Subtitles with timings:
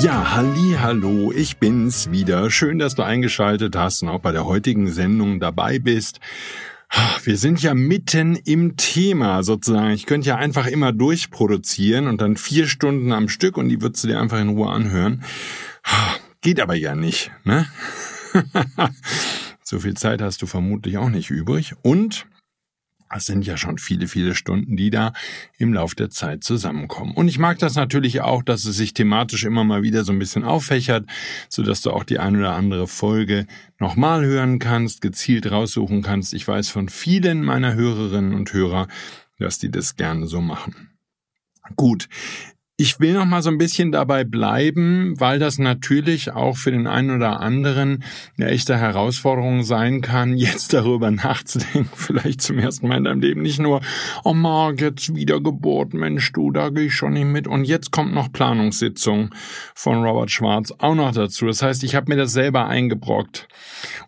[0.00, 2.52] Ja, halli, hallo, ich bin's wieder.
[2.52, 6.20] Schön, dass du eingeschaltet hast und auch bei der heutigen Sendung dabei bist.
[7.24, 9.90] Wir sind ja mitten im Thema sozusagen.
[9.90, 14.04] Ich könnte ja einfach immer durchproduzieren und dann vier Stunden am Stück und die würdest
[14.04, 15.24] du dir einfach in Ruhe anhören.
[16.42, 17.66] Geht aber ja nicht, ne?
[19.64, 21.74] so viel Zeit hast du vermutlich auch nicht übrig.
[21.82, 22.24] Und
[23.14, 25.12] es sind ja schon viele, viele Stunden, die da
[25.56, 27.12] im Lauf der Zeit zusammenkommen.
[27.14, 30.18] Und ich mag das natürlich auch, dass es sich thematisch immer mal wieder so ein
[30.18, 31.06] bisschen auffächert,
[31.48, 33.46] so dass du auch die ein oder andere Folge
[33.78, 36.34] nochmal hören kannst, gezielt raussuchen kannst.
[36.34, 38.88] Ich weiß von vielen meiner Hörerinnen und Hörer,
[39.38, 40.90] dass die das gerne so machen.
[41.76, 42.08] Gut,
[42.80, 46.86] ich will noch mal so ein bisschen dabei bleiben, weil das natürlich auch für den
[46.86, 48.04] einen oder anderen
[48.36, 53.42] eine echte Herausforderung sein kann, jetzt darüber nachzudenken, vielleicht zum ersten Mal in deinem Leben
[53.42, 53.80] nicht nur,
[54.22, 57.48] oh Marc, jetzt Wiedergeburt, Mensch, du, da gehe ich schon nicht mit.
[57.48, 59.34] Und jetzt kommt noch Planungssitzung
[59.74, 61.46] von Robert Schwarz auch noch dazu.
[61.46, 63.48] Das heißt, ich habe mir das selber eingebrockt.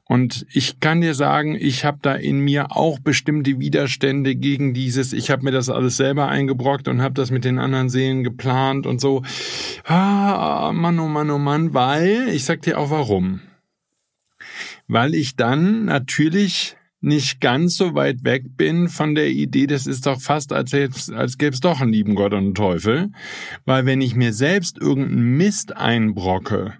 [0.05, 5.13] Und ich kann dir sagen, ich habe da in mir auch bestimmte Widerstände gegen dieses,
[5.13, 8.60] ich habe mir das alles selber eingebrockt und habe das mit den anderen Seelen geplant
[8.61, 9.23] geplant und so.
[9.85, 13.41] Ah, Mann, oh Mann, oh Mann, weil, ich sag dir auch warum.
[14.89, 20.07] Weil ich dann natürlich nicht ganz so weit weg bin von der Idee, das ist
[20.07, 20.75] doch fast, als,
[21.11, 23.11] als gäbe es doch einen lieben Gott und einen Teufel.
[23.65, 26.75] Weil wenn ich mir selbst irgendeinen Mist einbrocke,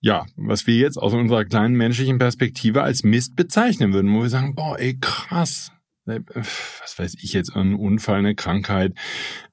[0.00, 4.28] ja, was wir jetzt aus unserer kleinen menschlichen Perspektive als Mist bezeichnen würden, wo wir
[4.28, 5.72] sagen, boah, ey, krass,
[6.04, 8.94] was weiß ich jetzt, ein Unfall, eine Krankheit,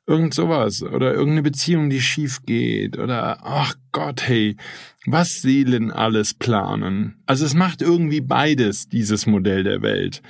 [0.10, 4.58] Irgend sowas oder irgendeine Beziehung, die schief geht oder ach Gott, hey,
[5.06, 7.22] was Seelen alles planen.
[7.28, 10.24] Also es macht irgendwie beides, dieses Modell der Welt.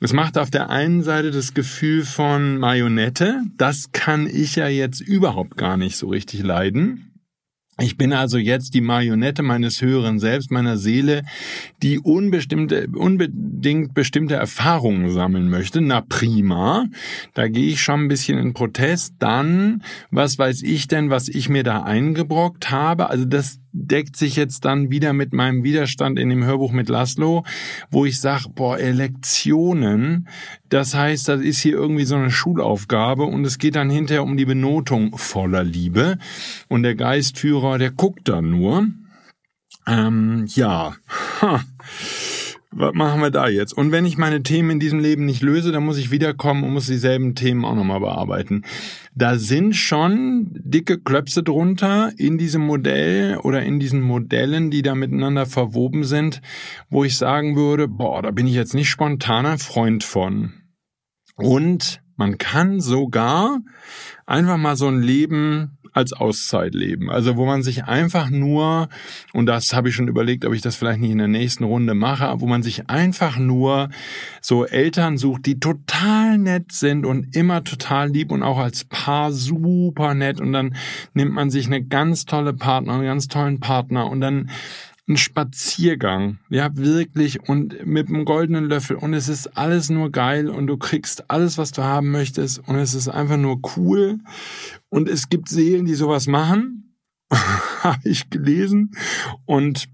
[0.00, 5.00] Es macht auf der einen Seite das Gefühl von Marionette, das kann ich ja jetzt
[5.00, 7.09] überhaupt gar nicht so richtig leiden.
[7.80, 11.22] Ich bin also jetzt die Marionette meines höheren Selbst, meiner Seele,
[11.82, 15.80] die unbestimmte, unbedingt bestimmte Erfahrungen sammeln möchte.
[15.80, 16.86] Na prima,
[17.32, 19.14] da gehe ich schon ein bisschen in Protest.
[19.18, 23.08] Dann, was weiß ich denn, was ich mir da eingebrockt habe?
[23.08, 27.44] Also das deckt sich jetzt dann wieder mit meinem Widerstand in dem Hörbuch mit Laszlo,
[27.90, 30.28] wo ich sage, boah, Lektionen,
[30.68, 34.36] das heißt, das ist hier irgendwie so eine Schulaufgabe und es geht dann hinterher um
[34.36, 36.18] die Benotung voller Liebe
[36.68, 38.88] und der Geistführer, der guckt dann nur.
[39.86, 40.94] Ähm, ja.
[41.40, 41.62] Ha
[42.72, 43.72] was machen wir da jetzt?
[43.72, 46.72] Und wenn ich meine Themen in diesem Leben nicht löse, dann muss ich wiederkommen und
[46.72, 48.62] muss dieselben Themen auch nochmal bearbeiten.
[49.14, 54.94] Da sind schon dicke Klöpse drunter in diesem Modell oder in diesen Modellen, die da
[54.94, 56.42] miteinander verwoben sind,
[56.88, 60.52] wo ich sagen würde, boah, da bin ich jetzt nicht spontaner Freund von.
[61.34, 63.60] Und man kann sogar
[64.26, 67.10] einfach mal so ein Leben als Auszeit leben.
[67.10, 68.88] Also wo man sich einfach nur,
[69.32, 71.94] und das habe ich schon überlegt, ob ich das vielleicht nicht in der nächsten Runde
[71.94, 73.90] mache, wo man sich einfach nur
[74.40, 79.32] so Eltern sucht, die total nett sind und immer total lieb und auch als Paar
[79.32, 80.40] super nett.
[80.40, 80.74] Und dann
[81.14, 84.50] nimmt man sich eine ganz tolle Partner, einen ganz tollen Partner und dann
[85.10, 90.48] ein Spaziergang, ja, wirklich und mit einem goldenen Löffel und es ist alles nur geil
[90.48, 94.18] und du kriegst alles, was du haben möchtest und es ist einfach nur cool
[94.88, 96.96] und es gibt Seelen, die sowas machen,
[97.30, 98.92] habe ich gelesen
[99.44, 99.88] und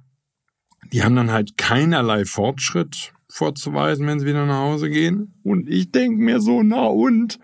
[0.92, 5.90] die haben dann halt keinerlei Fortschritt vorzuweisen, wenn sie wieder nach Hause gehen und ich
[5.90, 7.40] denk mir so, na und?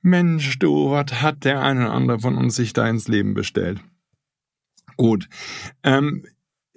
[0.00, 3.80] Mensch, du, was hat der eine oder andere von uns sich da ins Leben bestellt?
[4.96, 5.28] Gut.
[5.82, 6.24] Ähm,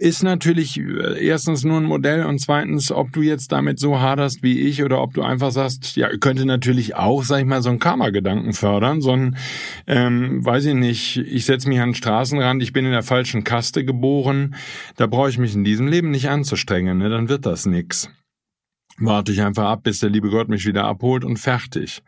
[0.02, 4.42] ist natürlich äh, erstens nur ein Modell und zweitens, ob du jetzt damit so haderst
[4.42, 7.70] wie ich oder ob du einfach sagst, ja, könnte natürlich auch, sag ich mal, so
[7.70, 9.38] ein Karma-Gedanken fördern, so ein,
[9.86, 13.44] ähm, weiß ich nicht, ich setze mich an den Straßenrand, ich bin in der falschen
[13.44, 14.56] Kaste geboren,
[14.96, 17.10] da brauche ich mich in diesem Leben nicht anzustrengen, ne?
[17.10, 18.10] dann wird das nix.
[18.98, 22.02] warte ich einfach ab, bis der liebe Gott mich wieder abholt und fertig.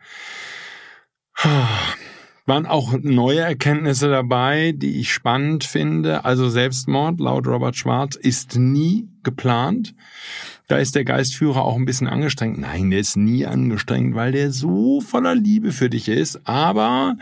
[2.46, 6.24] Waren auch neue Erkenntnisse dabei, die ich spannend finde.
[6.26, 9.94] Also Selbstmord, laut Robert Schwarz, ist nie geplant.
[10.66, 12.58] Da ist der Geistführer auch ein bisschen angestrengt.
[12.58, 16.46] Nein, der ist nie angestrengt, weil der so voller Liebe für dich ist.
[16.46, 17.16] Aber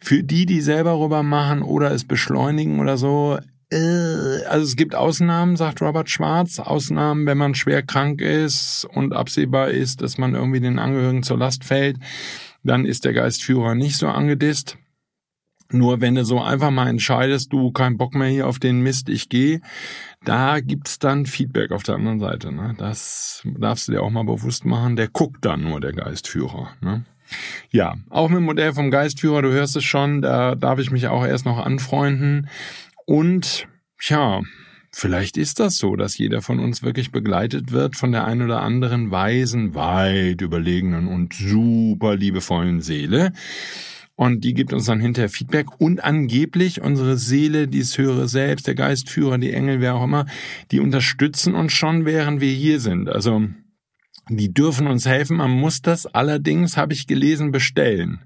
[0.00, 3.38] für die, die selber rüber machen oder es beschleunigen oder so,
[3.70, 6.60] äh, also es gibt Ausnahmen, sagt Robert Schwarz.
[6.60, 11.38] Ausnahmen, wenn man schwer krank ist und absehbar ist, dass man irgendwie den Angehörigen zur
[11.38, 11.98] Last fällt,
[12.66, 14.78] dann ist der Geistführer nicht so angedisst.
[15.72, 19.08] Nur wenn du so einfach mal entscheidest, du kein Bock mehr hier auf den Mist,
[19.08, 19.60] ich gehe,
[20.24, 22.52] da gibt's dann Feedback auf der anderen Seite.
[22.52, 22.74] Ne?
[22.78, 24.94] Das darfst du dir auch mal bewusst machen.
[24.94, 26.70] Der guckt dann nur, der Geistführer.
[26.80, 27.04] Ne?
[27.70, 31.08] Ja, auch mit dem Modell vom Geistführer, du hörst es schon, da darf ich mich
[31.08, 32.48] auch erst noch anfreunden.
[33.04, 33.66] Und
[34.00, 34.42] ja,
[34.96, 38.62] vielleicht ist das so, dass jeder von uns wirklich begleitet wird von der ein oder
[38.62, 43.32] anderen weisen, weit überlegenen und super liebevollen Seele.
[44.14, 48.74] Und die gibt uns dann hinterher Feedback und angeblich unsere Seele, dieses höhere Selbst, der
[48.74, 50.24] Geistführer, die Engel, wer auch immer,
[50.70, 53.10] die unterstützen uns schon, während wir hier sind.
[53.10, 53.42] Also
[54.30, 55.36] die dürfen uns helfen.
[55.36, 58.22] Man muss das allerdings, habe ich gelesen, bestellen.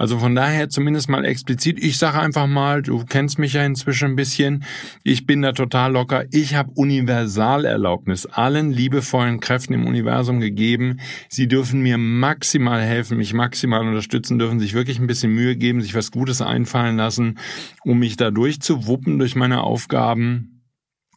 [0.00, 1.78] Also von daher zumindest mal explizit.
[1.78, 4.64] Ich sage einfach mal, du kennst mich ja inzwischen ein bisschen.
[5.04, 6.24] Ich bin da total locker.
[6.30, 11.00] Ich habe Universalerlaubnis allen liebevollen Kräften im Universum gegeben.
[11.28, 15.82] Sie dürfen mir maximal helfen, mich maximal unterstützen, dürfen sich wirklich ein bisschen Mühe geben,
[15.82, 17.38] sich was Gutes einfallen lassen,
[17.84, 20.59] um mich da durchzuwuppen durch meine Aufgaben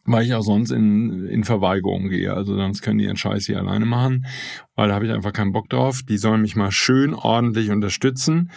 [0.06, 2.32] weil ich auch sonst in, in Verweigerung gehe.
[2.32, 4.26] Also sonst können die ihren Scheiß hier alleine machen,
[4.76, 6.02] weil da habe ich einfach keinen Bock drauf.
[6.02, 8.50] Die sollen mich mal schön ordentlich unterstützen.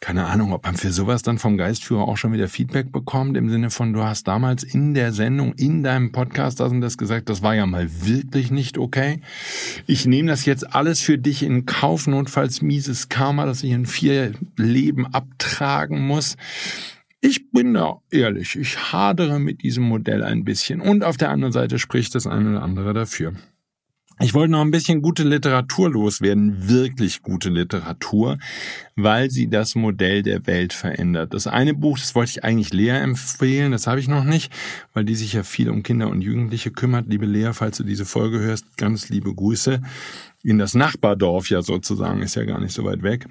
[0.00, 3.50] Keine Ahnung, ob man für sowas dann vom Geistführer auch schon wieder Feedback bekommt, im
[3.50, 7.28] Sinne von, du hast damals in der Sendung, in deinem Podcast das und das gesagt,
[7.28, 9.20] das war ja mal wirklich nicht okay.
[9.86, 13.86] Ich nehme das jetzt alles für dich in Kauf, notfalls mieses Karma, dass ich in
[13.86, 16.36] vier Leben abtragen muss.
[17.20, 21.52] Ich bin da ehrlich, ich hadere mit diesem Modell ein bisschen und auf der anderen
[21.52, 23.34] Seite spricht das eine oder andere dafür.
[24.20, 28.38] Ich wollte noch ein bisschen gute Literatur loswerden, wirklich gute Literatur,
[28.96, 31.34] weil sie das Modell der Welt verändert.
[31.34, 34.52] Das eine Buch, das wollte ich eigentlich Lea empfehlen, das habe ich noch nicht,
[34.92, 37.06] weil die sich ja viel um Kinder und Jugendliche kümmert.
[37.08, 39.80] Liebe Lea, falls du diese Folge hörst, ganz liebe Grüße
[40.42, 43.26] in das Nachbardorf ja sozusagen, ist ja gar nicht so weit weg.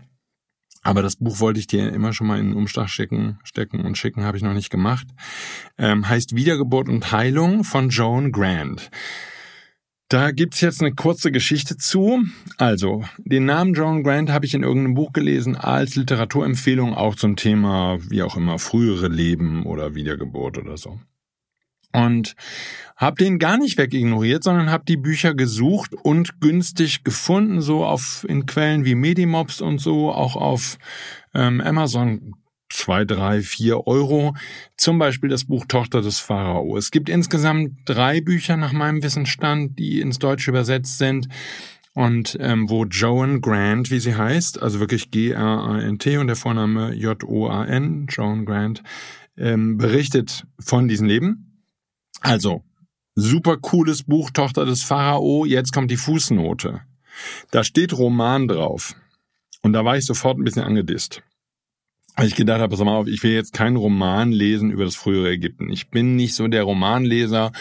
[0.87, 3.97] Aber das Buch wollte ich dir immer schon mal in den Umschlag stecken, stecken und
[3.97, 5.05] schicken, habe ich noch nicht gemacht.
[5.77, 8.89] Ähm, heißt Wiedergeburt und Heilung von Joan Grant.
[10.07, 12.23] Da gibt's jetzt eine kurze Geschichte zu.
[12.57, 17.35] Also, den Namen Joan Grant habe ich in irgendeinem Buch gelesen als Literaturempfehlung auch zum
[17.35, 21.01] Thema, wie auch immer, frühere Leben oder Wiedergeburt oder so.
[21.97, 22.35] Und
[22.95, 28.25] habe den gar nicht wegignoriert, sondern habe die Bücher gesucht und günstig gefunden, so auf
[28.27, 30.77] in Quellen wie Medimobs und so, auch auf
[31.33, 32.33] ähm, Amazon
[32.69, 34.35] zwei, drei, vier Euro.
[34.77, 36.77] Zum Beispiel das Buch Tochter des Pharao.
[36.77, 41.27] Es gibt insgesamt drei Bücher nach meinem Wissensstand, die ins Deutsche übersetzt sind
[41.93, 48.05] und ähm, wo Joan Grant, wie sie heißt, also wirklich G-R-A-N-T und der Vorname J-O-A-N,
[48.09, 48.83] Joan Grant,
[49.37, 51.46] ähm, berichtet von diesem Leben.
[52.21, 52.63] Also,
[53.15, 56.81] super cooles Buch, Tochter des Pharao, jetzt kommt die Fußnote.
[57.51, 58.95] Da steht Roman drauf.
[59.61, 61.23] Und da war ich sofort ein bisschen angedisst.
[62.15, 64.95] Weil ich gedacht habe, pass mal auf, ich will jetzt keinen Roman lesen über das
[64.95, 65.69] frühere Ägypten.
[65.69, 67.51] Ich bin nicht so der Romanleser.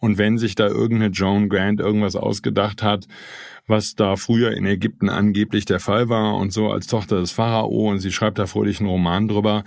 [0.00, 3.06] Und wenn sich da irgendeine Joan Grant irgendwas ausgedacht hat,
[3.66, 7.90] was da früher in Ägypten angeblich der Fall war und so als Tochter des Pharao
[7.90, 9.64] und sie schreibt da fröhlich einen Roman drüber,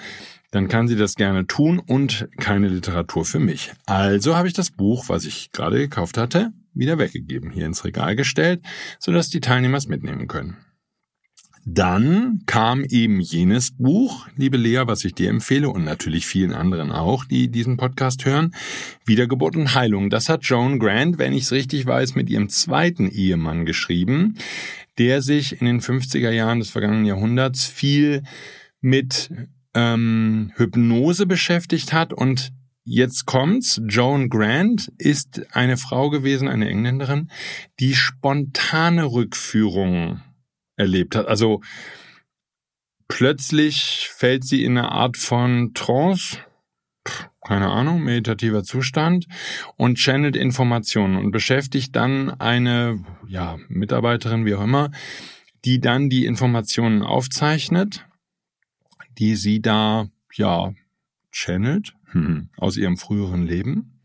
[0.52, 3.72] dann kann sie das gerne tun und keine Literatur für mich.
[3.86, 8.16] Also habe ich das Buch, was ich gerade gekauft hatte, wieder weggegeben, hier ins Regal
[8.16, 8.62] gestellt,
[9.00, 10.58] sodass die Teilnehmer es mitnehmen können.
[11.66, 16.92] Dann kam eben jenes Buch, liebe Lea, was ich dir empfehle und natürlich vielen anderen
[16.92, 18.56] auch, die diesen Podcast hören,
[19.06, 20.10] Wiedergeburt und Heilung.
[20.10, 24.36] Das hat Joan Grant, wenn ich es richtig weiß, mit ihrem zweiten Ehemann geschrieben,
[24.98, 28.24] der sich in den 50er Jahren des vergangenen Jahrhunderts viel
[28.82, 29.30] mit
[29.80, 32.52] ähm, Hypnose beschäftigt hat und
[32.92, 33.80] Jetzt kommt's.
[33.86, 37.30] Joan Grant ist eine Frau gewesen, eine Engländerin,
[37.80, 40.24] die spontane Rückführungen
[40.76, 41.28] erlebt hat.
[41.28, 41.62] Also
[43.08, 46.40] plötzlich fällt sie in eine Art von Trance,
[47.46, 49.28] keine Ahnung, meditativer Zustand
[49.78, 54.90] und channelt Informationen und beschäftigt dann eine ja, Mitarbeiterin, wie auch immer,
[55.64, 58.09] die dann die Informationen aufzeichnet
[59.20, 60.74] die sie da, ja,
[61.32, 64.00] channelt hm, aus ihrem früheren Leben,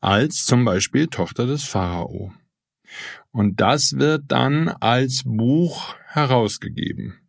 [0.00, 2.32] als zum Beispiel Tochter des Pharao.
[3.30, 7.20] Und das wird dann als Buch herausgegeben.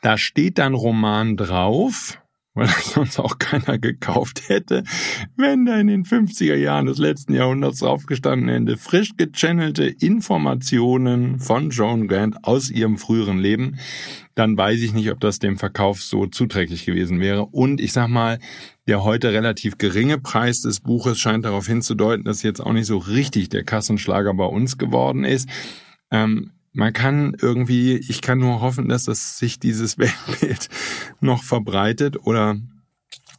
[0.00, 2.21] Da steht dann Roman drauf,
[2.54, 4.84] weil das sonst auch keiner gekauft hätte,
[5.36, 11.70] wenn da in den 50er Jahren des letzten Jahrhunderts draufgestanden hätte, frisch gechannelte Informationen von
[11.70, 13.78] Joan Grant aus ihrem früheren Leben,
[14.34, 17.46] dann weiß ich nicht, ob das dem Verkauf so zuträglich gewesen wäre.
[17.46, 18.38] Und ich sag mal,
[18.86, 22.98] der heute relativ geringe Preis des Buches scheint darauf hinzudeuten, dass jetzt auch nicht so
[22.98, 25.48] richtig der Kassenschlager bei uns geworden ist.
[26.10, 30.68] Ähm, man kann irgendwie, ich kann nur hoffen, dass das sich dieses Weltbild
[31.20, 32.56] noch verbreitet oder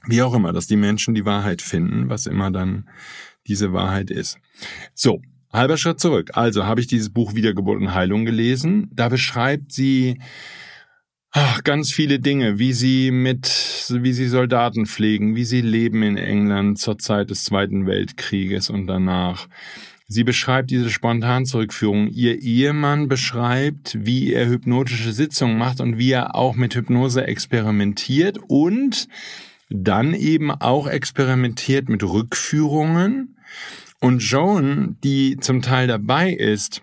[0.05, 2.89] wie auch immer, dass die Menschen die Wahrheit finden, was immer dann
[3.47, 4.37] diese Wahrheit ist.
[4.93, 5.21] So,
[5.51, 6.31] halber Schritt zurück.
[6.33, 8.89] Also habe ich dieses Buch Wiedergeburt und Heilung gelesen.
[8.93, 10.19] Da beschreibt sie
[11.31, 13.47] ach, ganz viele Dinge, wie sie mit,
[13.89, 18.87] wie sie Soldaten pflegen, wie sie leben in England zur Zeit des Zweiten Weltkrieges und
[18.87, 19.47] danach
[20.07, 22.07] Sie beschreibt diese Spontanzurückführung.
[22.09, 28.37] Ihr Ehemann beschreibt, wie er hypnotische Sitzungen macht und wie er auch mit Hypnose experimentiert
[28.47, 29.07] und
[29.69, 33.37] dann eben auch experimentiert mit Rückführungen.
[33.99, 36.81] Und Joan, die zum Teil dabei ist,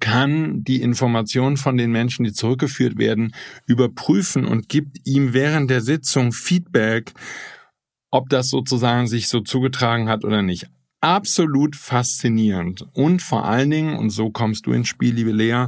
[0.00, 3.34] kann die Informationen von den Menschen, die zurückgeführt werden,
[3.66, 7.14] überprüfen und gibt ihm während der Sitzung Feedback,
[8.10, 10.68] ob das sozusagen sich so zugetragen hat oder nicht
[11.00, 12.86] absolut faszinierend.
[12.92, 15.66] Und vor allen Dingen, und so kommst du ins Spiel, liebe Lea,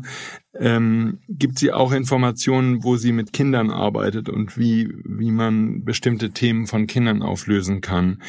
[0.58, 6.30] ähm, gibt sie auch Informationen, wo sie mit Kindern arbeitet und wie, wie man bestimmte
[6.30, 8.20] Themen von Kindern auflösen kann,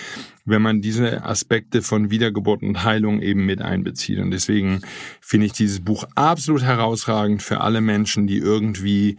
[0.45, 4.19] wenn man diese Aspekte von Wiedergeburt und Heilung eben mit einbezieht.
[4.19, 4.81] Und deswegen
[5.19, 9.17] finde ich dieses Buch absolut herausragend für alle Menschen, die irgendwie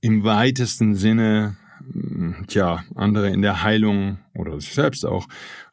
[0.00, 1.56] im weitesten Sinne
[2.46, 5.26] tja, andere in der Heilung oder sich selbst auch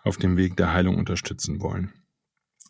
[0.04, 1.94] auf dem Weg der Heilung unterstützen wollen.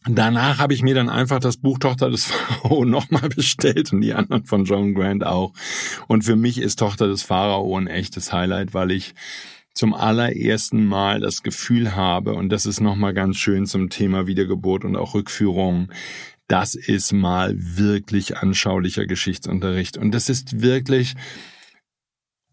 [0.06, 4.14] Danach habe ich mir dann einfach das Buch Tochter des Pharao nochmal bestellt und die
[4.14, 5.54] anderen von John Grant auch.
[6.08, 9.14] Und für mich ist Tochter des Pharao ein echtes Highlight, weil ich
[9.74, 14.84] zum allerersten Mal das Gefühl habe, und das ist nochmal ganz schön zum Thema Wiedergeburt
[14.84, 15.92] und auch Rückführung,
[16.48, 19.98] das ist mal wirklich anschaulicher Geschichtsunterricht.
[19.98, 21.14] Und das ist wirklich,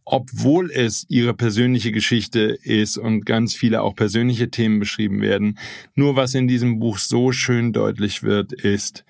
[0.06, 5.58] obwohl es ihre persönliche Geschichte ist und ganz viele auch persönliche Themen beschrieben werden.
[5.96, 9.04] Nur was in diesem Buch so schön deutlich wird, ist,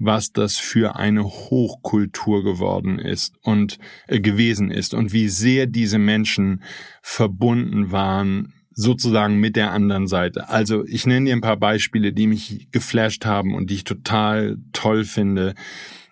[0.00, 3.78] was das für eine Hochkultur geworden ist und
[4.08, 6.62] äh, gewesen ist und wie sehr diese Menschen
[7.00, 10.48] verbunden waren sozusagen mit der anderen Seite.
[10.48, 14.58] Also ich nenne dir ein paar Beispiele, die mich geflasht haben und die ich total
[14.72, 15.54] toll finde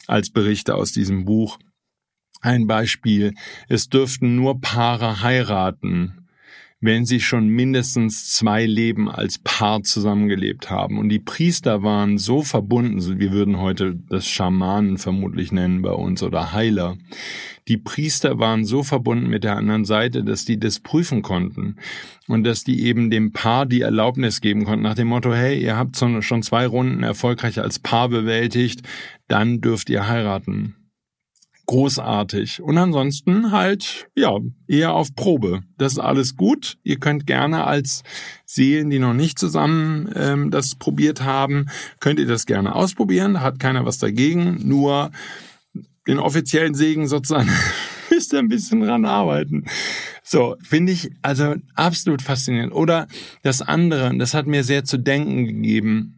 [0.07, 1.59] als Berichte aus diesem Buch.
[2.41, 3.35] Ein Beispiel.
[3.69, 6.27] Es dürften nur Paare heiraten,
[6.81, 10.99] wenn sie schon mindestens zwei Leben als Paar zusammengelebt haben.
[10.99, 16.23] Und die Priester waren so verbunden, wir würden heute das Schamanen vermutlich nennen bei uns
[16.23, 16.97] oder Heiler.
[17.67, 21.77] Die Priester waren so verbunden mit der anderen Seite, dass die das prüfen konnten
[22.29, 25.77] und dass die eben dem Paar die Erlaubnis geben konnten nach dem Motto, hey, ihr
[25.77, 28.83] habt schon zwei Runden erfolgreich als Paar bewältigt,
[29.27, 30.77] dann dürft ihr heiraten
[31.69, 32.63] großartig.
[32.63, 35.61] Und ansonsten halt, ja, eher auf Probe.
[35.77, 36.79] Das ist alles gut.
[36.83, 38.03] Ihr könnt gerne als
[38.47, 41.67] Seelen, die noch nicht zusammen ähm, das probiert haben,
[42.01, 43.43] könnt ihr das gerne ausprobieren.
[43.43, 44.67] Hat keiner was dagegen.
[44.67, 45.13] Nur
[46.07, 47.51] den offiziellen Segen sozusagen
[48.11, 49.67] müsst ihr ein bisschen dran arbeiten.
[50.23, 52.73] So, finde ich also absolut faszinierend.
[52.73, 53.09] Oder
[53.43, 56.18] das andere, das hat mir sehr zu denken gegeben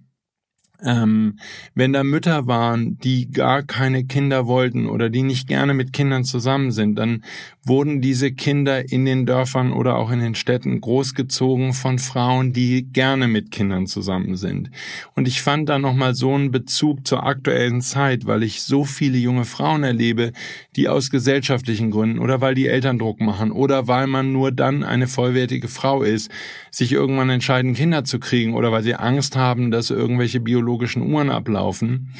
[0.84, 1.38] ähm,
[1.74, 6.24] wenn da Mütter waren, die gar keine Kinder wollten oder die nicht gerne mit Kindern
[6.24, 7.24] zusammen sind, dann
[7.64, 12.84] wurden diese Kinder in den Dörfern oder auch in den Städten großgezogen von Frauen, die
[12.90, 14.70] gerne mit Kindern zusammen sind.
[15.14, 19.18] Und ich fand da nochmal so einen Bezug zur aktuellen Zeit, weil ich so viele
[19.18, 20.32] junge Frauen erlebe,
[20.76, 24.82] die aus gesellschaftlichen Gründen oder weil die Eltern Druck machen oder weil man nur dann
[24.82, 26.30] eine vollwertige Frau ist,
[26.70, 31.30] sich irgendwann entscheiden, Kinder zu kriegen oder weil sie Angst haben, dass irgendwelche biologischen Uhren
[31.30, 32.14] ablaufen.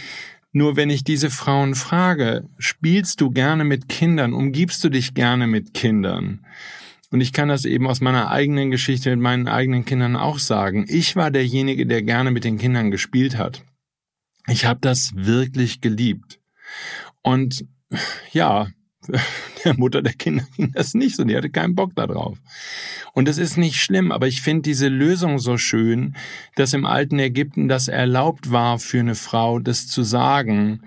[0.53, 5.47] Nur wenn ich diese Frauen frage, spielst du gerne mit Kindern, umgibst du dich gerne
[5.47, 6.45] mit Kindern?
[7.13, 10.87] Und ich kann das eben aus meiner eigenen Geschichte mit meinen eigenen Kindern auch sagen.
[10.89, 13.65] Ich war derjenige, der gerne mit den Kindern gespielt hat.
[14.47, 16.41] Ich habe das wirklich geliebt.
[17.23, 17.65] Und
[18.33, 18.69] ja,
[19.65, 22.39] der Mutter der Kinder ging das nicht so, die hatte keinen Bock darauf.
[23.13, 26.15] Und das ist nicht schlimm, aber ich finde diese Lösung so schön,
[26.55, 30.83] dass im alten Ägypten das erlaubt war für eine Frau, das zu sagen.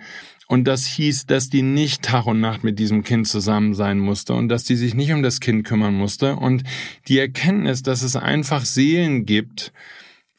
[0.48, 4.34] Und das hieß, dass die nicht Tag und Nacht mit diesem Kind zusammen sein musste
[4.34, 6.36] und dass die sich nicht um das Kind kümmern musste.
[6.36, 6.64] Und
[7.08, 9.74] die Erkenntnis, dass es einfach Seelen gibt,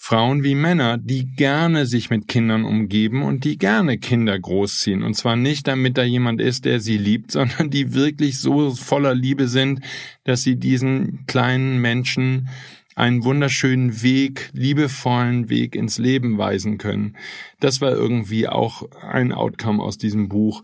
[0.06, 5.02] Frauen wie Männer, die gerne sich mit Kindern umgeben und die gerne Kinder großziehen.
[5.02, 9.14] Und zwar nicht, damit da jemand ist, der sie liebt, sondern die wirklich so voller
[9.14, 9.80] Liebe sind,
[10.24, 12.50] dass sie diesen kleinen Menschen
[12.94, 17.16] einen wunderschönen Weg, liebevollen Weg ins Leben weisen können.
[17.58, 20.62] Das war irgendwie auch ein Outcome aus diesem Buch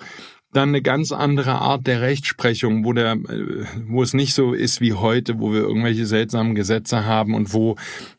[0.53, 4.81] dann eine ganz andere Art der Rechtsprechung, wo der, äh, wo es nicht so ist
[4.81, 7.77] wie heute, wo wir irgendwelche seltsamen Gesetze haben und wo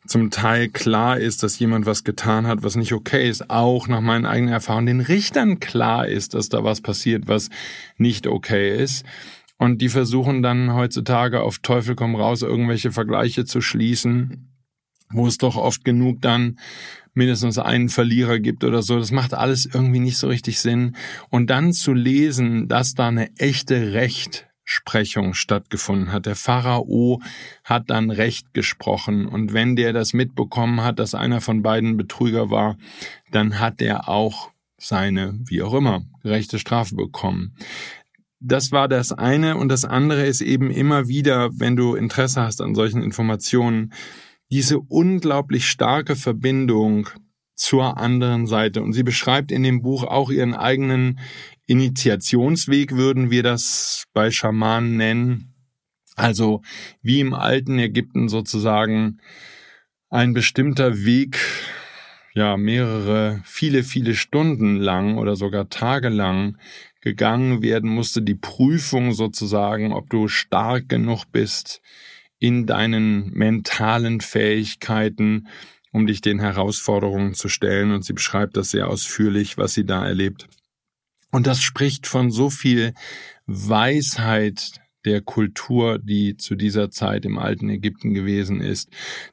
[0.08, 4.02] zum Teil klar ist, dass jemand was getan hat, was nicht okay ist, auch nach
[4.02, 7.50] meinen eigenen Erfahrungen den Richtern klar ist, dass da was passiert, was
[7.98, 9.06] nicht okay ist.
[9.58, 14.50] Und die versuchen dann heutzutage auf Teufel komm raus irgendwelche Vergleiche zu schließen,
[15.12, 16.58] wo es doch oft genug dann
[17.14, 18.98] mindestens einen Verlierer gibt oder so.
[18.98, 20.96] Das macht alles irgendwie nicht so richtig Sinn.
[21.30, 26.26] Und dann zu lesen, dass da eine echte Rechtsprechung stattgefunden hat.
[26.26, 27.22] Der Pharao
[27.64, 29.26] hat dann Recht gesprochen.
[29.26, 32.78] Und wenn der das mitbekommen hat, dass einer von beiden Betrüger war,
[33.32, 37.56] dann hat er auch seine, wie auch immer, gerechte Strafe bekommen.
[38.40, 39.58] Das war das eine.
[39.58, 43.94] Und das andere ist eben immer wieder, wenn du Interesse hast an solchen Informationen,
[44.52, 47.10] diese unglaublich starke Verbindung
[47.56, 48.82] zur anderen Seite.
[48.82, 51.20] Und sie beschreibt in dem Buch auch ihren eigenen
[51.68, 55.54] Initiationsweg, würden wir das bei Schamanen nennen.
[56.16, 56.62] Also
[57.02, 59.20] wie im alten Ägypten sozusagen
[60.10, 61.40] ein bestimmter Weg,
[62.34, 66.58] ja, mehrere, viele, viele Stunden lang oder sogar tagelang
[67.02, 68.22] gegangen werden musste.
[68.22, 71.82] Die Prüfung sozusagen, ob du stark genug bist,
[72.42, 75.48] in deinen mentalen Fähigkeiten,
[75.92, 77.92] um dich den Herausforderungen zu stellen.
[77.92, 80.48] Und sie beschreibt das sehr ausführlich, was sie da erlebt.
[81.32, 82.94] Und das spricht von so viel
[83.46, 84.72] Weisheit
[85.06, 88.90] der Kultur, die zu dieser Zeit im alten Ägypten gewesen ist,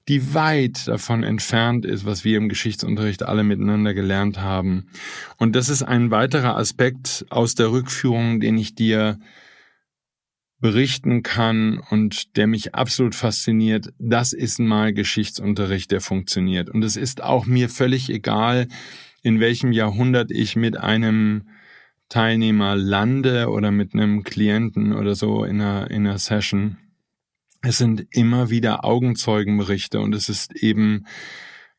[0.07, 4.87] die weit davon entfernt ist, was wir im Geschichtsunterricht alle miteinander gelernt haben.
[5.38, 9.19] Und das ist ein weiterer Aspekt aus der Rückführung, den ich dir
[10.60, 16.68] berichten kann und der mich absolut fasziniert, das ist mal Geschichtsunterricht, der funktioniert.
[16.68, 18.68] Und es ist auch mir völlig egal,
[19.23, 21.49] in welchem Jahrhundert ich mit einem
[22.08, 26.78] Teilnehmer lande oder mit einem Klienten oder so in einer, in einer Session.
[27.60, 31.06] Es sind immer wieder Augenzeugenberichte und es ist eben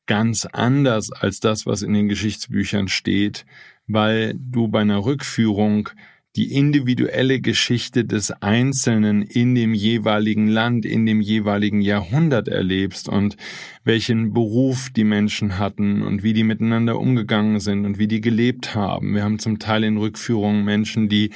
[0.05, 3.45] ganz anders als das, was in den Geschichtsbüchern steht,
[3.87, 5.89] weil du bei einer Rückführung
[6.35, 13.35] die individuelle Geschichte des Einzelnen in dem jeweiligen Land, in dem jeweiligen Jahrhundert erlebst und
[13.83, 18.75] welchen Beruf die Menschen hatten und wie die miteinander umgegangen sind und wie die gelebt
[18.75, 19.15] haben.
[19.15, 21.31] Wir haben zum Teil in Rückführungen Menschen, die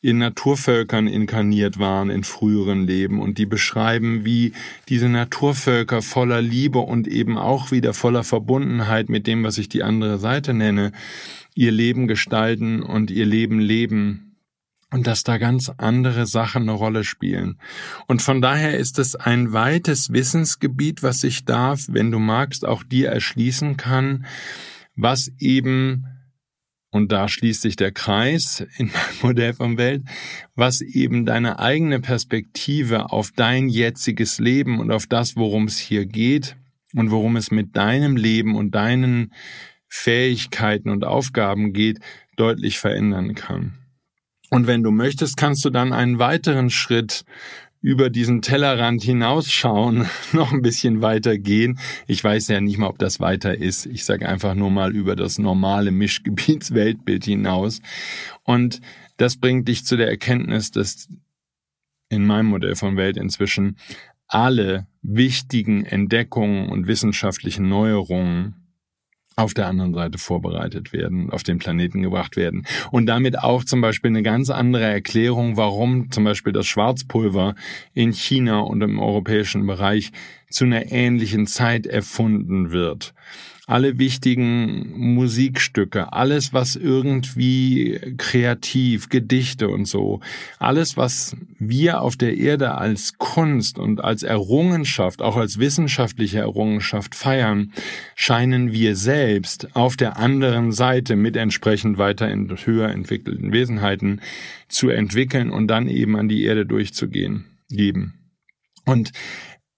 [0.00, 4.52] in Naturvölkern inkarniert waren in früheren Leben und die beschreiben, wie
[4.88, 9.82] diese Naturvölker voller Liebe und eben auch wieder voller Verbundenheit mit dem, was ich die
[9.82, 10.92] andere Seite nenne,
[11.56, 14.25] ihr Leben gestalten und ihr Leben leben
[14.90, 17.58] und dass da ganz andere Sachen eine Rolle spielen.
[18.06, 22.82] Und von daher ist es ein weites Wissensgebiet, was sich da, wenn du magst, auch
[22.82, 24.26] dir erschließen kann,
[24.94, 26.06] was eben
[26.90, 30.02] und da schließt sich der Kreis in meinem Modell von Welt,
[30.54, 36.06] was eben deine eigene Perspektive auf dein jetziges Leben und auf das, worum es hier
[36.06, 36.56] geht
[36.94, 39.32] und worum es mit deinem Leben und deinen
[39.88, 41.98] Fähigkeiten und Aufgaben geht,
[42.36, 43.85] deutlich verändern kann.
[44.50, 47.24] Und wenn du möchtest, kannst du dann einen weiteren Schritt
[47.80, 51.78] über diesen Tellerrand hinausschauen, noch ein bisschen weiter gehen.
[52.06, 53.86] Ich weiß ja nicht mal, ob das weiter ist.
[53.86, 57.80] Ich sage einfach nur mal über das normale Mischgebietsweltbild hinaus.
[58.42, 58.80] Und
[59.18, 61.08] das bringt dich zu der Erkenntnis, dass
[62.08, 63.76] in meinem Modell von Welt inzwischen
[64.28, 68.65] alle wichtigen Entdeckungen und wissenschaftlichen Neuerungen
[69.36, 72.66] auf der anderen Seite vorbereitet werden, auf den Planeten gebracht werden.
[72.90, 77.54] Und damit auch zum Beispiel eine ganz andere Erklärung, warum zum Beispiel das Schwarzpulver
[77.92, 80.10] in China und im europäischen Bereich
[80.48, 83.12] zu einer ähnlichen Zeit erfunden wird
[83.66, 90.20] alle wichtigen Musikstücke, alles, was irgendwie kreativ, Gedichte und so,
[90.60, 97.16] alles, was wir auf der Erde als Kunst und als Errungenschaft, auch als wissenschaftliche Errungenschaft
[97.16, 97.72] feiern,
[98.14, 104.20] scheinen wir selbst auf der anderen Seite mit entsprechend weiter in höher entwickelten Wesenheiten
[104.68, 108.14] zu entwickeln und dann eben an die Erde durchzugehen, geben.
[108.84, 109.10] Und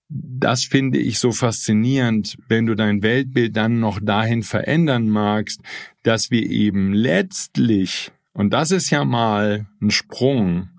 [0.08, 5.60] das finde ich so faszinierend, wenn du dein Weltbild dann noch dahin verändern magst,
[6.02, 10.70] dass wir eben letztlich, und das ist ja mal ein Sprung,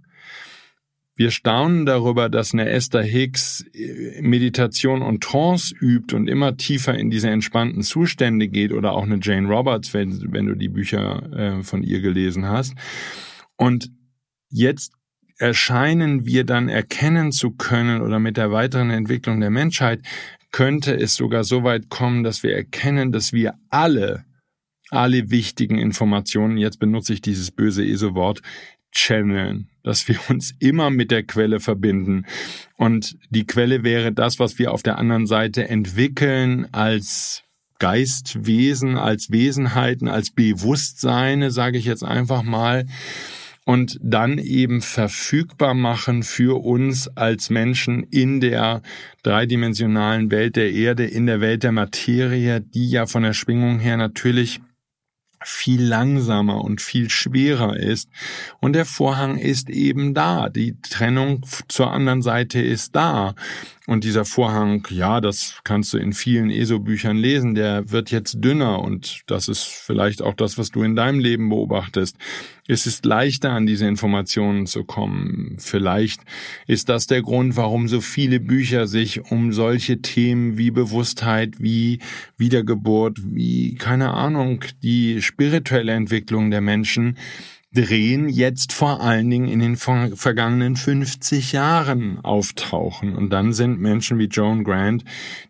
[1.15, 6.97] wir staunen darüber, dass eine Esther Hicks äh, Meditation und Trance übt und immer tiefer
[6.97, 11.29] in diese entspannten Zustände geht oder auch eine Jane Roberts, wenn, wenn du die Bücher
[11.33, 12.73] äh, von ihr gelesen hast.
[13.57, 13.91] Und
[14.49, 14.93] jetzt
[15.39, 20.01] erscheinen wir dann erkennen zu können oder mit der weiteren Entwicklung der Menschheit
[20.51, 24.25] könnte es sogar so weit kommen, dass wir erkennen, dass wir alle
[24.89, 28.41] alle wichtigen Informationen, jetzt benutze ich dieses böse ESO-Wort,
[28.91, 32.25] channeln, dass wir uns immer mit der Quelle verbinden.
[32.77, 37.43] Und die Quelle wäre das, was wir auf der anderen Seite entwickeln als
[37.77, 42.85] Geistwesen, als Wesenheiten, als Bewusstseine, sage ich jetzt einfach mal,
[43.65, 48.81] und dann eben verfügbar machen für uns als Menschen in der
[49.23, 53.97] dreidimensionalen Welt der Erde, in der Welt der Materie, die ja von der Schwingung her
[53.97, 54.59] natürlich
[55.43, 58.09] viel langsamer und viel schwerer ist.
[58.59, 60.49] Und der Vorhang ist eben da.
[60.49, 63.35] Die Trennung zur anderen Seite ist da.
[63.89, 68.83] Und dieser Vorhang, ja, das kannst du in vielen ESO-Büchern lesen, der wird jetzt dünner
[68.83, 72.15] und das ist vielleicht auch das, was du in deinem Leben beobachtest.
[72.67, 75.55] Es ist leichter, an diese Informationen zu kommen.
[75.57, 76.21] Vielleicht
[76.67, 81.97] ist das der Grund, warum so viele Bücher sich um solche Themen wie Bewusstheit, wie
[82.37, 87.17] Wiedergeburt, wie, keine Ahnung, die spirituelle Entwicklung der Menschen
[87.71, 93.15] drehen, jetzt vor allen Dingen in den vergangenen 50 Jahren auftauchen.
[93.15, 95.03] Und dann sind Menschen wie Joan Grant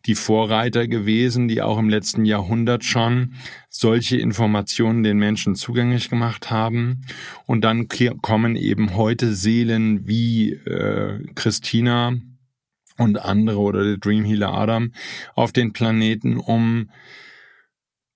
[0.05, 3.35] die Vorreiter gewesen, die auch im letzten Jahrhundert schon
[3.69, 7.05] solche Informationen den Menschen zugänglich gemacht haben.
[7.45, 7.87] Und dann
[8.21, 12.13] kommen eben heute Seelen wie äh, Christina
[12.97, 14.91] und andere oder der Dream Healer Adam
[15.35, 16.89] auf den Planeten, um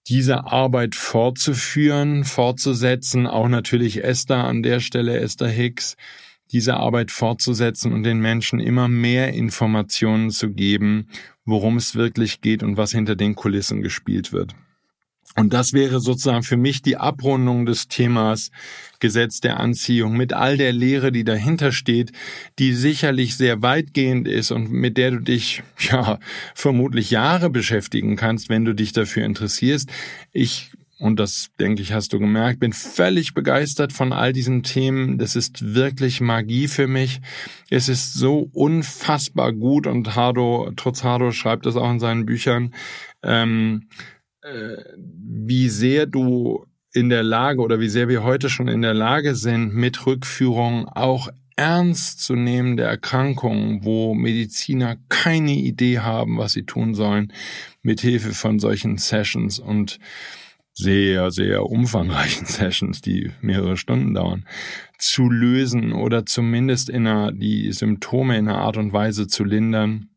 [0.07, 5.95] diese Arbeit fortzuführen, fortzusetzen, auch natürlich Esther an der Stelle, Esther Hicks,
[6.51, 11.07] diese Arbeit fortzusetzen und den Menschen immer mehr Informationen zu geben,
[11.45, 14.55] worum es wirklich geht und was hinter den Kulissen gespielt wird.
[15.35, 18.51] Und das wäre sozusagen für mich die Abrundung des Themas
[18.99, 22.11] Gesetz der Anziehung mit all der Lehre, die dahinter steht,
[22.59, 26.19] die sicherlich sehr weitgehend ist und mit der du dich, ja,
[26.53, 29.89] vermutlich Jahre beschäftigen kannst, wenn du dich dafür interessierst.
[30.31, 35.17] Ich und das, denke ich, hast du gemerkt, bin völlig begeistert von all diesen Themen.
[35.17, 37.19] Das ist wirklich Magie für mich.
[37.69, 42.73] Es ist so unfassbar gut und Hardo, trotz Hardo schreibt das auch in seinen Büchern.
[43.21, 43.95] Ähm, äh,
[44.45, 49.35] wie sehr du in der Lage oder wie sehr wir heute schon in der Lage
[49.35, 56.53] sind, mit Rückführung auch ernst zu nehmen der Erkrankungen, wo Mediziner keine Idee haben, was
[56.53, 57.31] sie tun sollen,
[57.81, 59.99] mit Hilfe von solchen Sessions und
[60.73, 64.45] sehr, sehr umfangreichen Sessions, die mehrere Stunden dauern,
[64.97, 70.09] zu lösen oder zumindest in einer, die Symptome in einer Art und Weise zu lindern,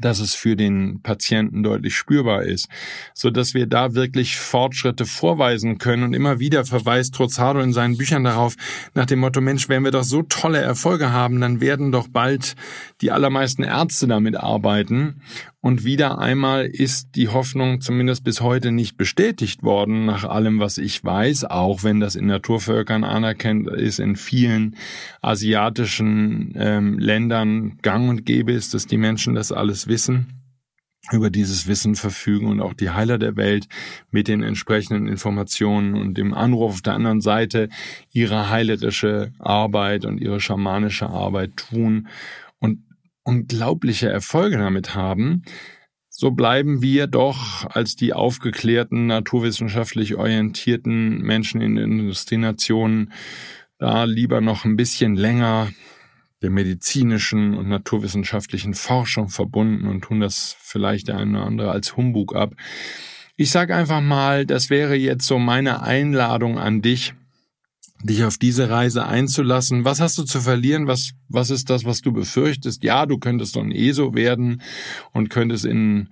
[0.00, 2.68] dass es für den Patienten deutlich spürbar ist,
[3.14, 7.96] so dass wir da wirklich Fortschritte vorweisen können und immer wieder verweist Trozado in seinen
[7.96, 8.56] Büchern darauf
[8.94, 12.56] nach dem Motto Mensch, wenn wir doch so tolle Erfolge haben, dann werden doch bald
[13.00, 15.22] die allermeisten Ärzte damit arbeiten
[15.62, 20.78] und wieder einmal ist die Hoffnung zumindest bis heute nicht bestätigt worden, nach allem, was
[20.78, 24.76] ich weiß, auch wenn das in Naturvölkern anerkannt ist, in vielen
[25.20, 30.40] asiatischen ähm, Ländern gang und gäbe ist, dass die Menschen das alles wissen
[31.12, 33.66] über dieses Wissen verfügen und auch die Heiler der Welt
[34.10, 37.68] mit den entsprechenden Informationen und dem Anruf auf der anderen Seite
[38.12, 42.08] ihre heilerische Arbeit und ihre schamanische Arbeit tun
[43.22, 45.42] unglaubliche Erfolge damit haben,
[46.08, 53.12] so bleiben wir doch als die aufgeklärten, naturwissenschaftlich orientierten Menschen in Industrienationen
[53.78, 55.70] da lieber noch ein bisschen länger
[56.42, 61.96] der medizinischen und naturwissenschaftlichen Forschung verbunden und tun das vielleicht der eine oder andere als
[61.96, 62.54] Humbug ab.
[63.36, 67.14] Ich sage einfach mal, das wäre jetzt so meine Einladung an dich,
[68.02, 69.84] dich auf diese Reise einzulassen.
[69.84, 70.86] Was hast du zu verlieren?
[70.86, 72.82] Was, was ist das, was du befürchtest?
[72.82, 74.62] Ja, du könntest so ein ESO werden
[75.12, 76.08] und könntest in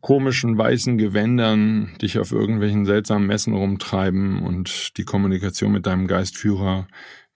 [0.00, 6.88] komischen weißen Gewändern dich auf irgendwelchen seltsamen Messen rumtreiben und die Kommunikation mit deinem Geistführer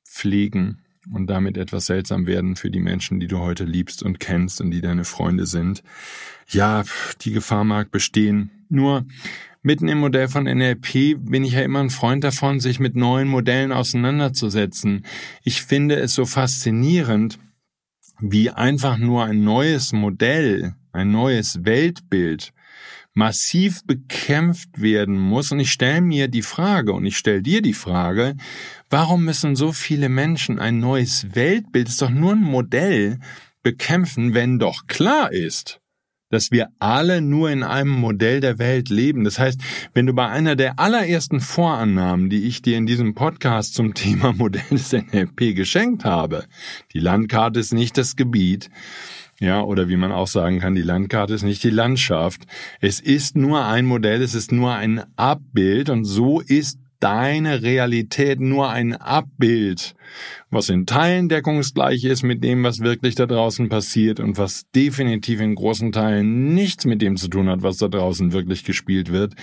[0.04, 0.78] pflegen
[1.12, 4.70] und damit etwas seltsam werden für die Menschen, die du heute liebst und kennst und
[4.70, 5.83] die deine Freunde sind.
[6.48, 6.85] Ja,
[7.20, 8.50] die Gefahr mag bestehen.
[8.70, 9.04] Nur
[9.64, 13.29] mitten im Modell von NLP bin ich ja immer ein Freund davon, sich mit neuen
[13.29, 15.05] Modellen auseinanderzusetzen.
[15.42, 17.38] Ich finde es so faszinierend,
[18.20, 22.53] wie einfach nur ein neues Modell, ein neues Weltbild
[23.14, 25.50] massiv bekämpft werden muss.
[25.50, 28.37] Und ich stelle mir die Frage und ich stelle dir die Frage,
[28.90, 33.18] warum müssen so viele Menschen ein neues Weltbild, ist doch nur ein Modell,
[33.62, 35.81] bekämpfen, wenn doch klar ist,
[36.34, 39.24] dass wir alle nur in einem Modell der Welt leben.
[39.24, 39.60] Das heißt,
[39.94, 44.32] wenn du bei einer der allerersten Vorannahmen, die ich dir in diesem Podcast zum Thema
[44.32, 46.44] Modell des NLP geschenkt habe,
[46.92, 48.68] die Landkarte ist nicht das Gebiet,
[49.40, 52.42] ja, oder wie man auch sagen kann, die Landkarte ist nicht die Landschaft.
[52.80, 58.40] Es ist nur ein Modell, es ist nur ein Abbild und so ist deine Realität
[58.40, 59.94] nur ein Abbild,
[60.48, 65.42] was in Teilen deckungsgleich ist mit dem, was wirklich da draußen passiert und was definitiv
[65.42, 69.34] in großen Teilen nichts mit dem zu tun hat, was da draußen wirklich gespielt wird.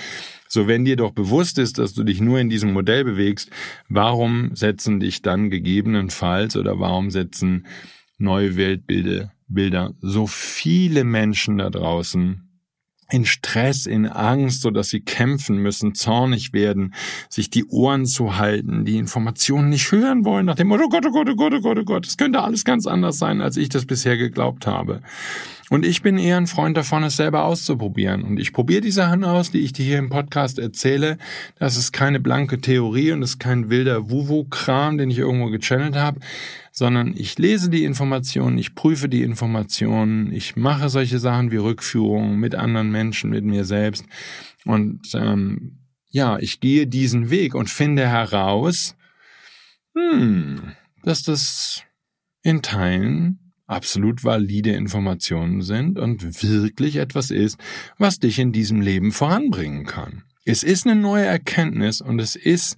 [0.47, 3.51] So wenn dir doch bewusst ist, dass du dich nur in diesem Modell bewegst,
[3.89, 7.67] warum setzen dich dann gegebenenfalls oder warum setzen
[8.17, 12.50] neue Weltbilder Bilder so viele Menschen da draußen
[13.11, 16.93] in Stress, in Angst, so dass sie kämpfen müssen, zornig werden,
[17.29, 21.05] sich die Ohren zu halten, die Informationen nicht hören wollen, nach dem Motto, oh Gott,
[21.05, 23.57] oh Gott, oh Gott, oh Gott, oh Gott, es könnte alles ganz anders sein, als
[23.57, 25.01] ich das bisher geglaubt habe.
[25.69, 28.23] Und ich bin eher ein Freund davon, es selber auszuprobieren.
[28.23, 31.17] Und ich probiere die Sachen aus, die ich dir hier im Podcast erzähle.
[31.59, 36.19] Das ist keine blanke Theorie und ist kein wilder Wuwu-Kram, den ich irgendwo gechannelt habe,
[36.81, 42.39] sondern ich lese die Informationen, ich prüfe die Informationen, ich mache solche Sachen wie Rückführungen
[42.39, 44.03] mit anderen Menschen, mit mir selbst.
[44.65, 45.77] Und ähm,
[46.09, 48.95] ja, ich gehe diesen Weg und finde heraus,
[49.95, 50.71] hm,
[51.03, 51.83] dass das
[52.41, 57.59] in Teilen absolut valide Informationen sind und wirklich etwas ist,
[57.99, 60.23] was dich in diesem Leben voranbringen kann.
[60.43, 62.75] Es ist eine neue Erkenntnis und es ist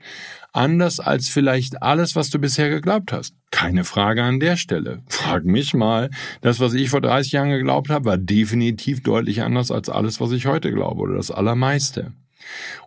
[0.52, 3.36] anders als vielleicht alles, was du bisher geglaubt hast.
[3.52, 5.02] Keine Frage an der Stelle.
[5.08, 6.10] Frag mich mal.
[6.42, 10.32] Das, was ich vor 30 Jahren geglaubt habe, war definitiv deutlich anders als alles, was
[10.32, 12.12] ich heute glaube oder das Allermeiste.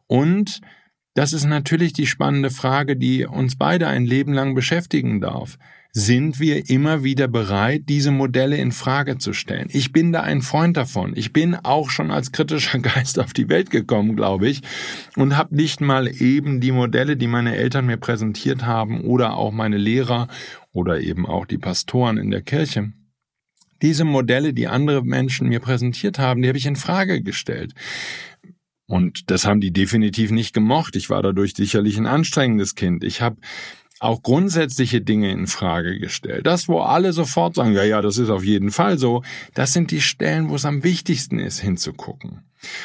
[0.06, 0.60] Und
[1.14, 5.56] das ist natürlich die spannende Frage, die uns beide ein Leben lang beschäftigen darf
[5.98, 9.68] sind wir immer wieder bereit, diese Modelle in Frage zu stellen.
[9.72, 11.14] Ich bin da ein Freund davon.
[11.16, 14.60] Ich bin auch schon als kritischer Geist auf die Welt gekommen, glaube ich,
[15.16, 19.52] und habe nicht mal eben die Modelle, die meine Eltern mir präsentiert haben oder auch
[19.52, 20.28] meine Lehrer
[20.70, 22.92] oder eben auch die Pastoren in der Kirche.
[23.80, 27.72] Diese Modelle, die andere Menschen mir präsentiert haben, die habe ich in Frage gestellt.
[28.86, 30.94] Und das haben die definitiv nicht gemocht.
[30.94, 33.02] Ich war dadurch sicherlich ein anstrengendes Kind.
[33.02, 33.38] Ich habe
[34.00, 36.46] auch grundsätzliche Dinge in Frage gestellt.
[36.46, 39.22] Das, wo alle sofort sagen, ja, ja, das ist auf jeden Fall so,
[39.54, 42.42] das sind die Stellen, wo es am wichtigsten ist, hinzugucken.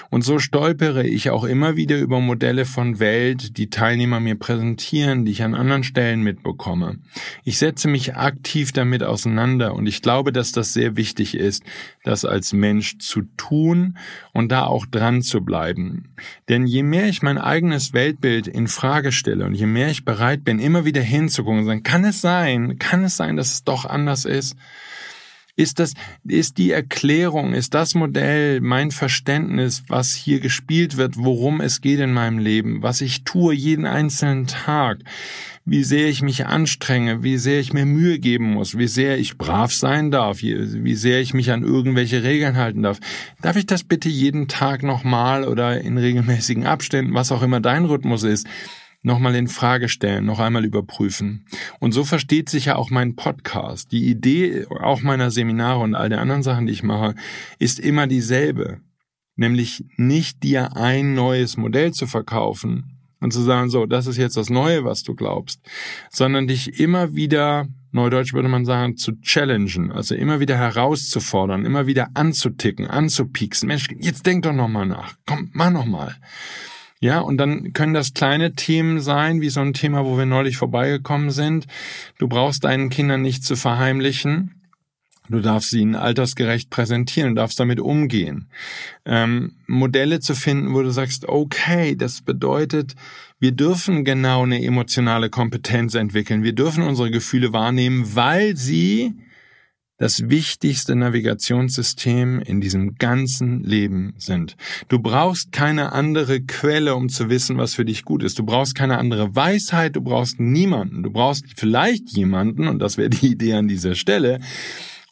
[0.09, 5.25] Und so stolpere ich auch immer wieder über Modelle von Welt, die Teilnehmer mir präsentieren,
[5.25, 6.99] die ich an anderen Stellen mitbekomme.
[7.43, 11.63] Ich setze mich aktiv damit auseinander und ich glaube, dass das sehr wichtig ist,
[12.03, 13.97] das als Mensch zu tun
[14.33, 16.13] und da auch dran zu bleiben.
[16.49, 20.43] Denn je mehr ich mein eigenes Weltbild in Frage stelle und je mehr ich bereit
[20.43, 23.85] bin, immer wieder hinzugucken und sagen, kann es sein, kann es sein, dass es doch
[23.85, 24.55] anders ist?
[25.55, 25.93] Ist das,
[26.27, 31.99] ist die Erklärung, ist das Modell mein Verständnis, was hier gespielt wird, worum es geht
[31.99, 34.99] in meinem Leben, was ich tue jeden einzelnen Tag,
[35.65, 39.37] wie sehr ich mich anstrenge, wie sehr ich mir Mühe geben muss, wie sehr ich
[39.37, 42.99] brav sein darf, wie sehr ich mich an irgendwelche Regeln halten darf.
[43.41, 47.85] Darf ich das bitte jeden Tag nochmal oder in regelmäßigen Abständen, was auch immer dein
[47.85, 48.47] Rhythmus ist,
[49.01, 51.45] nochmal in Frage stellen, noch einmal überprüfen.
[51.79, 53.91] Und so versteht sich ja auch mein Podcast.
[53.91, 57.15] Die Idee auch meiner Seminare und all der anderen Sachen, die ich mache,
[57.59, 58.81] ist immer dieselbe.
[59.35, 64.37] Nämlich nicht dir ein neues Modell zu verkaufen und zu sagen, so, das ist jetzt
[64.37, 65.61] das Neue, was du glaubst,
[66.09, 71.87] sondern dich immer wieder Neudeutsch würde man sagen, zu challengen, also immer wieder herauszufordern, immer
[71.87, 73.67] wieder anzuticken, anzupieksen.
[73.67, 75.15] Mensch, jetzt denk doch nochmal nach.
[75.25, 76.15] Komm, mach nochmal.
[77.03, 80.57] Ja, und dann können das kleine Themen sein, wie so ein Thema, wo wir neulich
[80.57, 81.65] vorbeigekommen sind.
[82.19, 84.61] Du brauchst deinen Kindern nicht zu verheimlichen.
[85.27, 88.49] Du darfst sie ihnen altersgerecht präsentieren, du darfst damit umgehen.
[89.05, 92.95] Ähm, Modelle zu finden, wo du sagst, okay, das bedeutet,
[93.39, 96.43] wir dürfen genau eine emotionale Kompetenz entwickeln.
[96.43, 99.15] Wir dürfen unsere Gefühle wahrnehmen, weil sie
[100.01, 104.57] das wichtigste Navigationssystem in diesem ganzen Leben sind.
[104.87, 108.39] Du brauchst keine andere Quelle, um zu wissen, was für dich gut ist.
[108.39, 111.03] Du brauchst keine andere Weisheit, du brauchst niemanden.
[111.03, 114.39] Du brauchst vielleicht jemanden, und das wäre die Idee an dieser Stelle,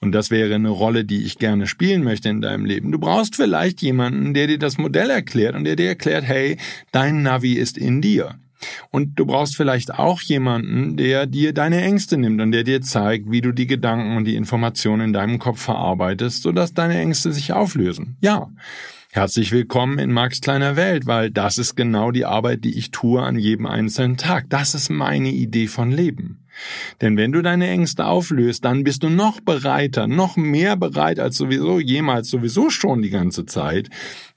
[0.02, 2.92] und das wäre eine Rolle, die ich gerne spielen möchte in deinem Leben.
[2.92, 6.58] Du brauchst vielleicht jemanden, der dir das Modell erklärt und der dir erklärt, hey,
[6.92, 8.40] dein Navi ist in dir.
[8.92, 13.32] Und du brauchst vielleicht auch jemanden, der dir deine Ängste nimmt und der dir zeigt,
[13.32, 17.54] wie du die Gedanken und die Informationen in deinem Kopf verarbeitest, sodass deine Ängste sich
[17.54, 18.18] auflösen.
[18.22, 18.50] Ja.
[19.12, 23.24] Herzlich willkommen in Max kleiner Welt, weil das ist genau die Arbeit, die ich tue
[23.24, 24.46] an jedem einzelnen Tag.
[24.50, 26.39] Das ist meine Idee von Leben.
[27.02, 31.38] Denn wenn du deine Ängste auflöst, dann bist du noch bereiter, noch mehr bereit als
[31.38, 33.90] sowieso jemals sowieso schon die ganze Zeit,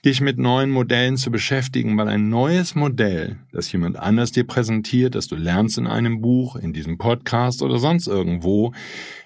[0.05, 5.15] dich mit neuen Modellen zu beschäftigen, weil ein neues Modell, das jemand anders dir präsentiert,
[5.15, 8.73] das du lernst in einem Buch, in diesem Podcast oder sonst irgendwo,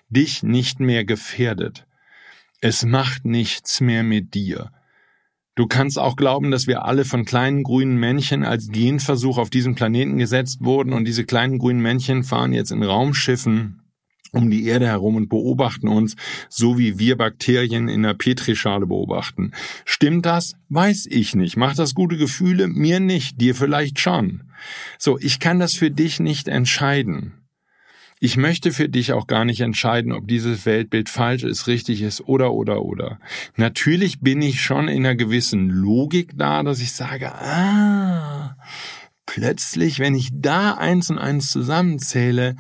[0.09, 1.87] dich nicht mehr gefährdet.
[2.61, 4.71] Es macht nichts mehr mit dir.
[5.57, 9.75] Du kannst auch glauben, dass wir alle von kleinen grünen Männchen als Genversuch auf diesen
[9.75, 13.81] Planeten gesetzt wurden und diese kleinen grünen Männchen fahren jetzt in Raumschiffen
[14.33, 16.15] um die Erde herum und beobachten uns,
[16.51, 19.53] so wie wir Bakterien in der Petrischale beobachten.
[19.87, 20.55] Stimmt das?
[20.69, 21.57] Weiß ich nicht.
[21.57, 22.69] Macht das gute Gefühle?
[22.69, 24.43] Mir nicht, dir vielleicht schon.
[24.99, 27.46] So, ich kann das für dich nicht entscheiden.
[28.19, 32.23] Ich möchte für dich auch gar nicht entscheiden, ob dieses Weltbild falsch ist, richtig ist
[32.23, 33.19] oder oder oder.
[33.57, 38.57] Natürlich bin ich schon in einer gewissen Logik da, dass ich sage, ah,
[39.27, 42.57] plötzlich, wenn ich da eins und eins zusammenzähle,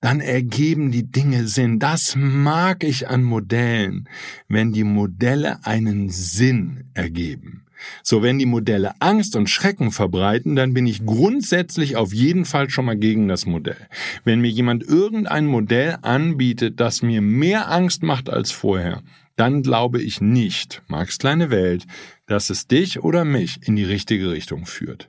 [0.00, 1.78] dann ergeben die Dinge Sinn.
[1.78, 4.08] Das mag ich an Modellen,
[4.48, 7.66] wenn die Modelle einen Sinn ergeben.
[8.02, 12.70] So, wenn die Modelle Angst und Schrecken verbreiten, dann bin ich grundsätzlich auf jeden Fall
[12.70, 13.88] schon mal gegen das Modell.
[14.24, 19.02] Wenn mir jemand irgendein Modell anbietet, das mir mehr Angst macht als vorher,
[19.36, 21.86] dann glaube ich nicht, Marx kleine Welt,
[22.26, 25.08] dass es dich oder mich in die richtige Richtung führt.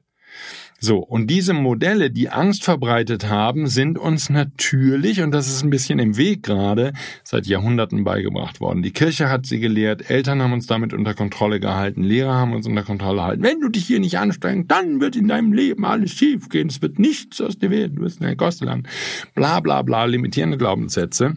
[0.83, 5.69] So, und diese Modelle, die Angst verbreitet haben, sind uns natürlich, und das ist ein
[5.69, 8.81] bisschen im Weg gerade, seit Jahrhunderten beigebracht worden.
[8.81, 12.65] Die Kirche hat sie gelehrt, Eltern haben uns damit unter Kontrolle gehalten, Lehrer haben uns
[12.65, 13.43] unter Kontrolle gehalten.
[13.43, 16.69] Wenn du dich hier nicht anstrengst, dann wird in deinem Leben alles schief gehen.
[16.69, 18.87] Es wird nichts aus dir werden, du wirst in der Kosteland.
[19.35, 21.35] Bla bla bla, limitierende Glaubenssätze.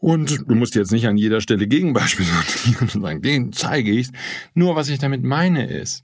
[0.00, 4.10] Und du musst jetzt nicht an jeder Stelle Gegenbeispiele sortieren und sagen, den zeige ich.
[4.52, 6.02] Nur was ich damit meine ist,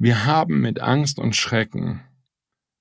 [0.00, 2.00] wir haben mit Angst und Schrecken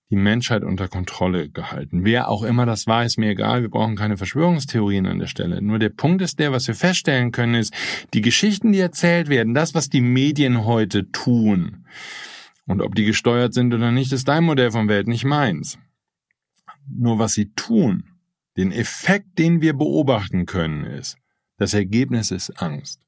[0.10, 2.04] die Menschheit unter Kontrolle gehalten.
[2.04, 3.62] Wer auch immer das war, ist mir egal.
[3.62, 5.62] Wir brauchen keine Verschwörungstheorien an der Stelle.
[5.62, 7.74] Nur der Punkt ist der, was wir feststellen können, ist,
[8.14, 11.86] die Geschichten, die erzählt werden, das, was die Medien heute tun,
[12.66, 15.78] und ob die gesteuert sind oder nicht, ist dein Modell von Welt, nicht meins.
[16.88, 18.04] Nur was sie tun,
[18.58, 21.18] den Effekt, den wir beobachten können, ist,
[21.58, 23.02] das Ergebnis ist Angst.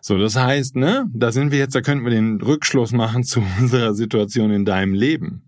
[0.00, 3.42] So, das heißt, ne, da sind wir jetzt, da könnten wir den Rückschluss machen zu
[3.58, 5.42] unserer Situation in deinem Leben.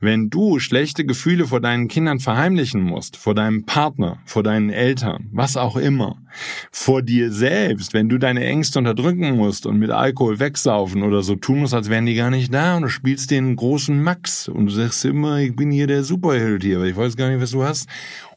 [0.00, 5.28] Wenn du schlechte Gefühle vor deinen Kindern verheimlichen musst, vor deinem Partner, vor deinen Eltern,
[5.32, 6.22] was auch immer,
[6.70, 11.36] vor dir selbst, wenn du deine Ängste unterdrücken musst und mit Alkohol wegsaufen oder so
[11.36, 14.66] tun musst, als wären die gar nicht da und du spielst den großen Max und
[14.66, 17.52] du sagst immer, ich bin hier der Superheld hier, aber ich weiß gar nicht, was
[17.52, 17.88] du hast.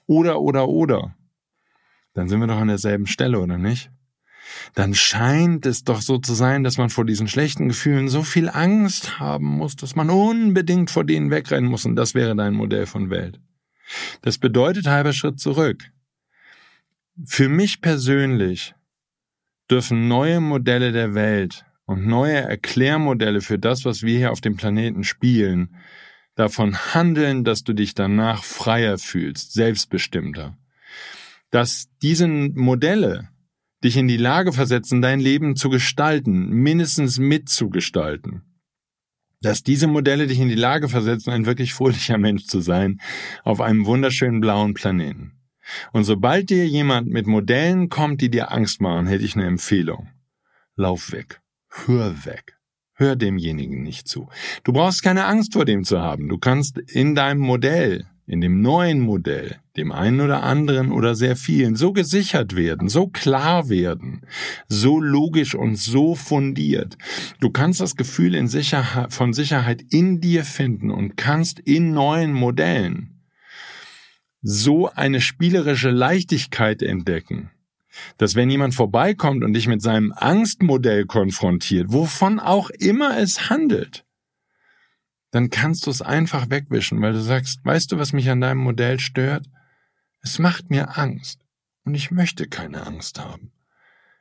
[0.08, 1.16] Oder, oder, oder.
[2.14, 3.92] Dann sind wir doch an derselben Stelle, oder nicht?
[4.74, 8.50] Dann scheint es doch so zu sein, dass man vor diesen schlechten Gefühlen so viel
[8.50, 12.86] Angst haben muss, dass man unbedingt vor denen wegrennen muss, und das wäre dein Modell
[12.86, 13.40] von Welt.
[14.22, 15.84] Das bedeutet halber Schritt zurück.
[17.26, 18.76] Für mich persönlich
[19.70, 24.56] dürfen neue Modelle der Welt und neue Erklärmodelle für das, was wir hier auf dem
[24.56, 25.76] Planeten spielen,
[26.36, 30.58] davon handeln, dass du dich danach freier fühlst, selbstbestimmter.
[31.52, 33.30] Dass diese Modelle
[33.84, 38.44] dich in die Lage versetzen, dein Leben zu gestalten, mindestens mitzugestalten.
[39.42, 43.00] Dass diese Modelle dich in die Lage versetzen, ein wirklich fröhlicher Mensch zu sein,
[43.44, 45.40] auf einem wunderschönen blauen Planeten.
[45.94, 50.10] Und sobald dir jemand mit Modellen kommt, die dir Angst machen, hätte ich eine Empfehlung.
[50.76, 51.42] Lauf weg.
[51.70, 52.58] Hör weg.
[52.94, 54.28] Hör demjenigen nicht zu.
[54.64, 56.28] Du brauchst keine Angst vor dem zu haben.
[56.28, 61.36] Du kannst in deinem Modell in dem neuen Modell, dem einen oder anderen oder sehr
[61.36, 64.22] vielen, so gesichert werden, so klar werden,
[64.68, 66.96] so logisch und so fundiert.
[67.40, 72.32] Du kannst das Gefühl in Sicherheit, von Sicherheit in dir finden und kannst in neuen
[72.32, 73.20] Modellen
[74.44, 77.50] so eine spielerische Leichtigkeit entdecken,
[78.20, 84.06] dass wenn jemand vorbeikommt und dich mit seinem Angstmodell konfrontiert, wovon auch immer es handelt,
[85.32, 88.60] dann kannst du es einfach wegwischen, weil du sagst, weißt du, was mich an deinem
[88.60, 89.46] Modell stört?
[90.22, 91.42] Es macht mir Angst
[91.84, 93.52] und ich möchte keine Angst haben.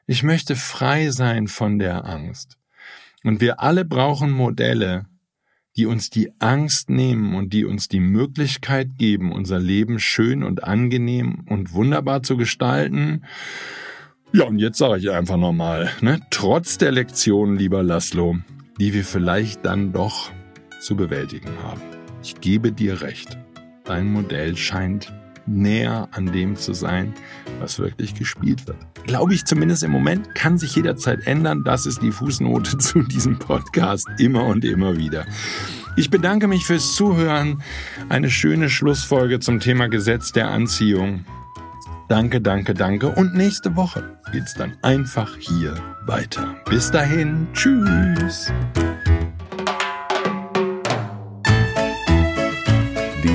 [0.06, 2.58] Ich möchte frei sein von der Angst.
[3.24, 5.06] Und wir alle brauchen Modelle,
[5.76, 10.64] die uns die Angst nehmen und die uns die Möglichkeit geben, unser Leben schön und
[10.64, 13.24] angenehm und wunderbar zu gestalten.
[14.32, 18.38] Ja, und jetzt sage ich einfach nochmal, ne, trotz der Lektion, lieber Laszlo,
[18.78, 20.32] die wir vielleicht dann doch
[20.80, 21.80] zu bewältigen haben.
[22.22, 23.36] Ich gebe dir recht.
[23.84, 25.12] Dein Modell scheint
[25.46, 27.14] näher an dem zu sein,
[27.60, 28.76] was wirklich gespielt wird.
[29.04, 31.64] Glaube ich zumindest im Moment, kann sich jederzeit ändern.
[31.64, 35.26] Das ist die Fußnote zu diesem Podcast immer und immer wieder.
[35.96, 37.62] Ich bedanke mich fürs Zuhören.
[38.08, 41.24] Eine schöne Schlussfolge zum Thema Gesetz der Anziehung.
[42.08, 43.08] Danke, danke, danke.
[43.08, 45.74] Und nächste Woche geht's dann einfach hier
[46.06, 46.56] weiter.
[46.70, 48.52] Bis dahin, tschüss.